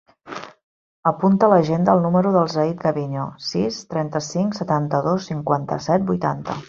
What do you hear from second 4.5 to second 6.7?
setanta-dos, cinquanta-set, vuitanta.